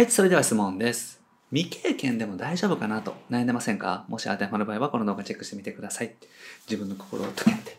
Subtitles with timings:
[0.00, 1.20] はい、それでは質問です。
[1.52, 4.06] 未経験でも大丈夫かなと悩んでませんか？
[4.08, 6.14] もし当てはまる場合はこの動画チェックしてみてください。
[6.66, 7.78] 自分の心を解けて。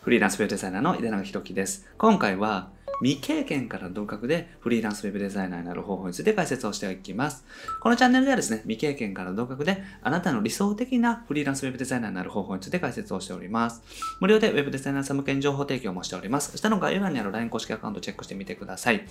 [0.00, 1.88] フリーランスウェブデザイナーの井出永宏樹です。
[1.98, 2.70] 今回は
[3.02, 7.44] 未経験から同格でフリーランスウェブデザイナーになる方法について解説をしていきます。
[7.80, 13.82] このチャンネルではですね、未経験から同格であなたの理想的なフリーランスウェブデザイナーになる方法について解説をしております。
[14.20, 16.56] 無料でウェブデザイナーさん向けに情報提供もしております。
[16.56, 19.06] 下の概要欄にある LINE 公式アカウントチェックしてみてください。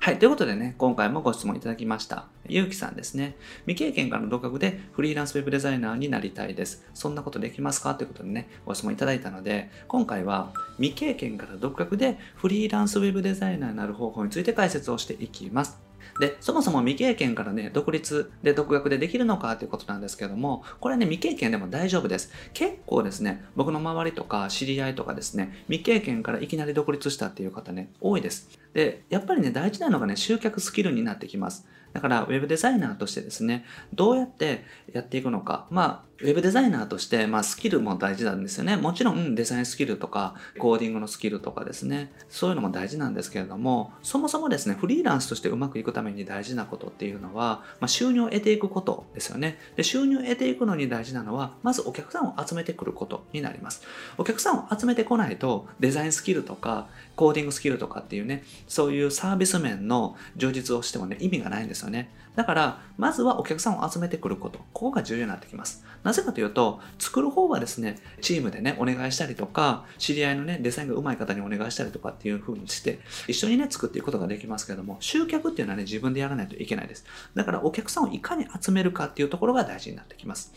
[0.00, 2.26] はい、ということでね、今回もご質問いただきました。
[2.48, 3.36] ゆうきさんですね。
[3.66, 6.84] 未経験からの同格でフリーランスウェブデザイナーになりたいです。
[6.94, 7.94] そんなことできますか？
[7.94, 15.78] ということでね、ご質問いただいたので、今回は未経験から独学でフリーランスウェブデザイナーになる方法について解説をしていきます。
[16.20, 22.32] で、そもそも未経験からね、独立で独学でできるのかということなんですけども、これね、未経験でも大丈夫です。
[22.54, 28.48] 結構ですね、僕の周りとか知り合いとかですね、未経験からいきなり独立したっていう方ね、多いです。
[28.74, 31.66] で、やっぱりね、大事なのがね、集客スキルになってきます。
[31.92, 35.66] だから、ウェブデザイナーとしてですね、どうやってやっていくのか。
[35.70, 38.76] まあ、ウェブデザイナーとして、まあ、スキルも大事なんですよね。
[38.76, 49.58] もちろん、デザインスキルとか、コーディングのスキルとかですね、そういうのも大事なんですけれども、そもそもですね、フリーランスとしてうまくいくために大事なことっていうのは、まあ、収入を得ていくことですよね。
[49.76, 53.82] で、収入を得ていくのに大事なのは、まずお客さんを集めてくることになります。
[54.18, 62.10] お客さんを集めてこないと、デザインスキルとか、コーディングスキルとかっていうね、そういうサービス面の充実をしてもね、意味がないんですよね。
[62.34, 64.58] だから、まずはお客さんを集めてくること。
[64.72, 65.84] ここが重要になってきます。
[66.04, 77.04] なぜかというと、作る方はですね、チームでね、お願いしたりとか、知り合いのね、デザインが上手い方にお願いしたりとかっていう風にして、一緒にね、作っていくことができますけども、集客っていうのはね、自分でやらないといけないです。
[77.34, 80.52] だから、お客さんをいかに集めるかっていうところが大事になってきます。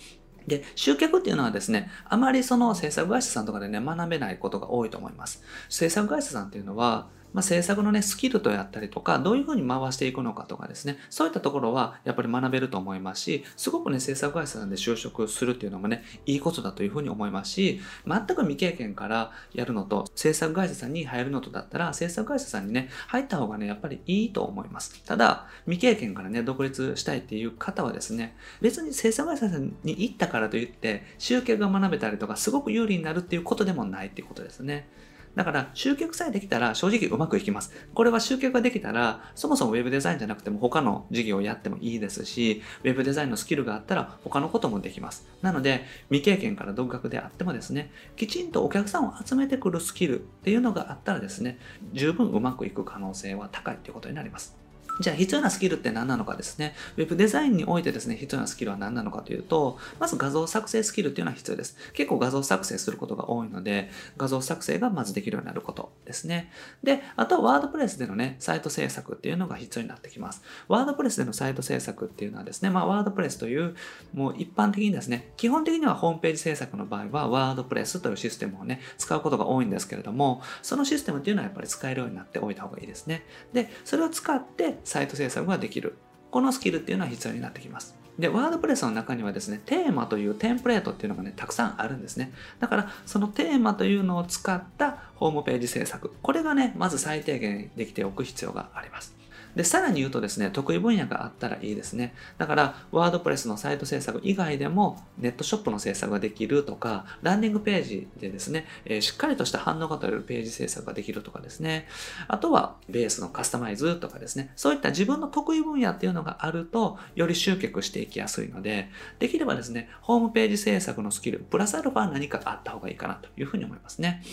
[0.48, 5.44] で、集客っていうのはですね、あまりその制作会社さんとかでね、学べないことが多いと思います。
[5.70, 25.04] 制作会社さんっていうのは、まあ、制作のね、スキルとやったりとか、どういうふうに回していくのかとかですね、そういったところはやっぱり学べると思いますし、すごくね、制作会社さんで就職するっていうのもね、いいことだというふうに思いますし、全く未経験からやるのと、制作会社さんに入るのとだったら、制作会社さんにね、入った方がね、やっぱりいいと思います。
[25.04, 34.88] ただ、未経験からね、独立したいっていう方はですね、別に制作会社さんに行ったからといって、集客が学べたりとか、すごく有利になるっていうことでもないっていうことですね。
[35.36, 37.72] だから、集客さえできたら正直うまくいきます。
[37.94, 45.28] これは集客ができたら、そもそもウェブデザインじゃなくても他の事業をやってもいいですし、ウェブデザインのスキルがあったら他のこともできます。
[45.42, 51.58] なので、未経験から独学であってもですね、きちんとお客さんを集めてくるスキルっていうのがあったらですね、
[51.94, 54.61] 十分うまくいく可能性は高いということになります。
[55.02, 56.76] じゃあ必要なスキルって何なのかですね。
[56.98, 61.76] ウェブデザインにおいてですね、必要なスキルは何なのかというと、まず画像作成スキルっていうのは必要です。
[61.94, 66.52] 結構画像作成することが多いので、画像作成がまずできるようになることですね。
[66.84, 70.42] で、あとはワードプレスでのね、サイト制作っていうのが必要になってきます。
[70.68, 73.76] ワードプレスでのサイト制作っていうのはですね、まあワードプレスという、
[74.14, 83.26] もう一般的にですね、基本的にはホームページ制作の場合はワードプレスというシステムをね、使うことが多いんですけれども、そのシステムっていうのはやっぱり使えるようになっておいた方がいいですね。
[83.54, 85.96] で、それを使ってサイト制作ができる。
[86.32, 87.96] このスキルっていうのは必要になってきます。
[88.20, 92.34] で、ワードプレスの中にはですね、テーマというテンプレートっていうのがね、たくさんあるんですね。
[92.60, 96.14] だから、そのテーマというのを使ったホームページ制作。
[96.22, 99.21] これがね、まず最低限できておく必要があります。
[99.56, 102.14] で、さらに言うとですね、得意分野があったらいいですね。
[102.38, 111.88] だから、ワードプレスのサイト制作以外でも、ネットショップの制作ができるとか、ランディングページでですね、えーしっかりとした反応が取れるページ制作ができるとかですね。
[112.28, 114.52] あとは、ベースのカスタマイズとかですね。
[114.56, 118.90] そういった自分の得意分野っていうのがあると、より集客していきやすいので、
[119.20, 124.24] できればですね、ホームページ制作のスキル、プラスアルファ何かあった方がいいかなというふうに思いますね。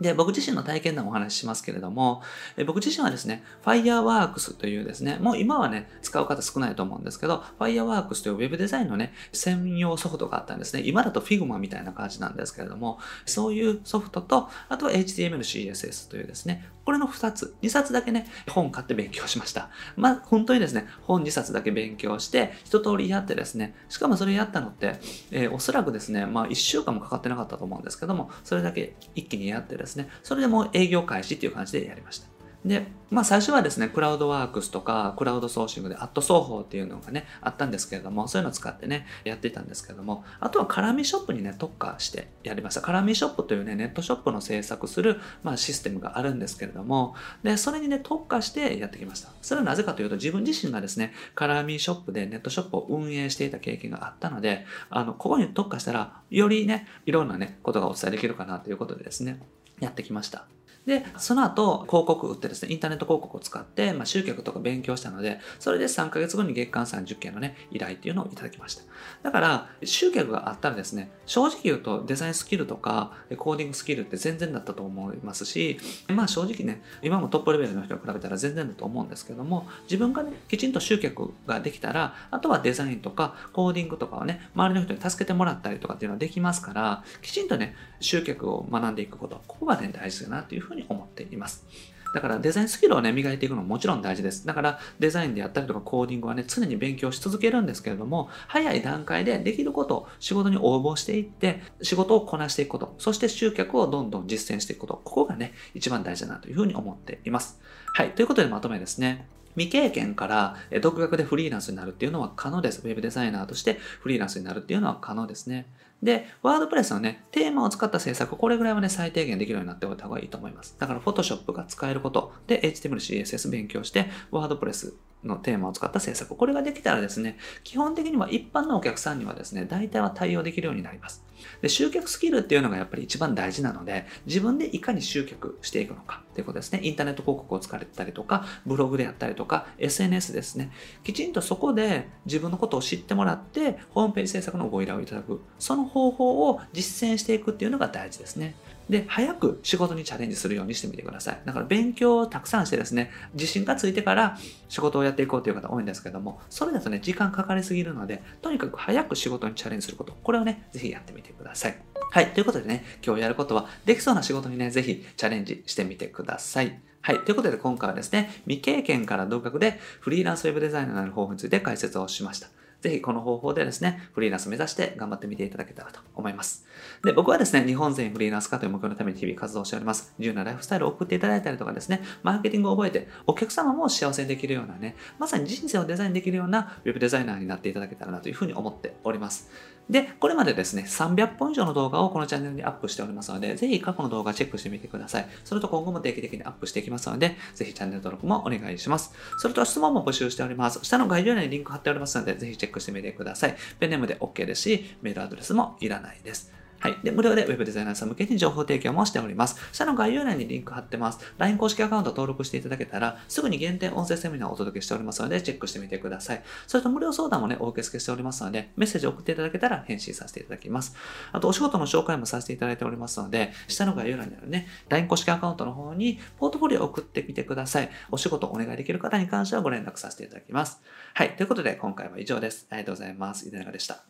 [0.00, 2.22] で、僕自身の体験談をお話ししますけれども、
[2.56, 10.82] え僕自身はですね、Fireworks というですね、もう今はね、使う方少ないと思うんですけど、Fireworks というウェブデザインのね、専用ソフトがあったんですね。
[10.84, 19.70] 今だと Figma みたいな感じなんですけれども、そういうソフトと、あとは HTML、CSS というですね、これの2つ、2冊だけね、本買って勉強しました。
[19.96, 24.96] まあ、本当にですね、本2冊だけ勉強して、一通りやってですね、しかもそれやったのって、
[25.30, 32.34] えーおそらくですね、まあ1週間もかかってなかったと思うんですけども、それだけ一気にやってですね、ですねそれでもう営業開始っていう感じでやりました。
[32.64, 42.80] で、まあ最初はですね、クラウドワークスとか、クラウドソーシングでアット双方っていうのがね、あったんですけれども、そういうのを使ってね、やっていたんですけれども、あとは絡みショップにね、特化してやりました。
[42.80, 49.28] 絡みショップというね、ネットショップの制作する、まあ、システムがあるんですけれども、で、それにね、特化してやってきました。
[49.42, 59.40] それはなぜかというと、自分自身がですね、絡みショップでネットショップを運営していた経験があったので、あの、ここに特化したら、よりね、いろんなね、ことがお伝えできるかなということでですね、
[59.80, 60.46] やってきました。
[60.86, 68.82] で、その後、広告売ってですね、インターネット広告を使って、まあ、集客とか勉強したので、それで3ヶ月後に月間30件のね、依頼っていうのをいただきました。
[69.22, 75.78] だから、集客があったらですね、正直言うとデザインスキルとか、コーディングスキルって全然だったと思いますし、
[76.08, 91.66] まあ正直ね、今もトップレベルの人に比べたら全然だと思うんですけども、自分がね、きちんと集客ができたら、あとはデザインとかコーディングとかはね、周りの人に助けてもらったりとかっていうのはできますから、きちんとね、集客を学んでいくこと、ここがね、大事だなというふうにに思っています。
[92.14, 94.46] だからデザインスキルをね、磨いていくのももちろん大事です。
[94.46, 107.60] だからデザインでやったりとかコーディングはね、常に勉強し続けるんですけれども、早い段階でできること仕事に応募していって、仕事をこなしていくこと、そして集客をどんどん実践していくこと、ここがね、一番大事だなというふうに思っています。
[107.94, 109.26] はい、ということでまとめですね。
[109.56, 112.80] 未経験から独学でフリーランスになるっていうのは可能です。
[112.84, 115.66] ウェブデザイナーとしてフリーランスになるっていうのは可能ですね。
[116.02, 120.76] で、ワードプレスのね、テーマを使った制作、これぐらいはね、最低限できるようになっておいた方がいいと思います。
[120.78, 131.24] だから、Photoshop が使えること、で、HTML、CSS 勉強して、ワードプレスのテーマを使った制作、これができたらですね、基本的には一般のお客さんにはですね、大体は対応できるようになります。
[131.62, 136.80] で、集客スキルっていうのがやっぱり一番大事なので、自分でいかに集客していくのかっていうことですね。
[136.82, 140.70] インターネット広告を使われたりとか、ブログであったりとか、SNS ですね。
[141.04, 145.42] きちんとそこで自分のことを知ってもらって、ホームページ制作のご依頼をいただく。
[145.58, 148.54] その方法を実践していくっていうのが大事ですね。
[148.88, 151.40] で、早く仕事にチャレンジするようにしてみてください。
[151.44, 154.38] だから勉強をたくさんしてですね、自信がついてから
[154.68, 161.76] 仕事をやっていこうという方多いんですけども、それだとね、時間かかりすぎるので、とにかく早く仕事にチャレンジすること、これをね、ぜひやってみてください。
[162.10, 166.78] はい、ということでね、今日やることは、できそうな仕事にね、ぜひチャレンジしてみてください。
[167.00, 167.18] はい。
[167.20, 172.48] ということで今回はですね、未経験から独学でフリーランスウェブデザイナーになる方法について解説をしました。
[172.84, 176.66] ぜひこの方法でですね、フリーランス目指して頑張ってみていただけたらと思います。
[177.02, 180.12] で、僕はですね、日本全フリーランス化という目標のために日々活動しております。
[180.18, 189.50] 自由なライフスタイルを送っていただいたりとかですね、マーケティングを覚えて、お客様も幸せにできるようなね、まさに人生をデザインできるような web デザイナーになっていただけたらなというふうに思っております。
[189.88, 195.26] で、これまでですね、300本以上の動画をこのチャンネルにアップしておりますので、ぜひ過去の動画チェックしてみてください。
[195.44, 199.12] それと今後も定期的にアップしていきますので、ぜひチャンネル登録もお願いします。
[199.38, 200.80] それと質問も募集しております。
[200.82, 203.56] 下の概要欄にリンク貼っておりますので、ぜひチェックしてみてください。
[203.78, 206.63] ペンネームで OK ですし、メールアドレスもいらないです。
[206.84, 206.98] はい。
[207.02, 209.56] で、無料で Web デザイナーさん向けに情報提供もしております。
[209.72, 211.32] 下の概要欄にリンク貼ってます。
[211.38, 216.42] LINE 公式アカウント登録していただけたら、すぐに限定音声セミナーをお届けしておりますので、チェックしてみてください。
[216.66, 220.94] それと無料相談もね、お受け付けしておりますので、メッセージを送っていただけたら返信させていただきます。
[221.32, 227.88] あと、お仕事の紹介もさせていただいておりますので、下の概要欄にあるね、LINE 公式アカウントの方に、ポートフォリオを送ってみてください。
[228.10, 230.82] お仕事お願いできる方に関してはご連絡させていただきます。
[231.14, 231.34] はい。
[231.34, 232.66] ということで、今回は以上です。
[232.68, 233.48] ありがとうございます。
[233.48, 234.04] いかがでした。